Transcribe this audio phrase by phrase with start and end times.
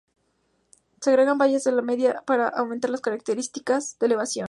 [0.99, 4.39] Se agregaron vallas de ala media para aumentar las características de elevación.